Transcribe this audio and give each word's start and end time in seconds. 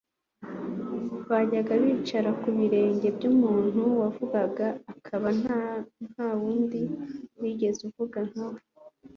Bajyaga 1.29 1.73
bicara 1.83 2.29
ku 2.41 2.47
birenge 2.57 3.07
by'umuntu 3.15 3.81
wavugaga 4.01 4.67
akaba 4.93 5.27
nta 6.09 6.29
undi 6.49 6.81
wigeze 7.39 7.81
avuga 7.89 8.19
nka 8.29 8.45
we. 8.53 8.59